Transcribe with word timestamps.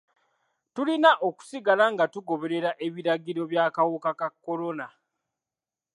Tulina 0.73 1.11
okusigala 1.27 1.85
nga 1.93 2.05
tugoberera 2.13 2.71
ebiragiro 2.85 3.41
by'akawuka 3.51 4.11
ka 4.19 4.27
kolona. 4.45 4.87